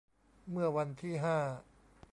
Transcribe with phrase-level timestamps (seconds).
[0.49, 1.37] เมื่อวันที่ ห้า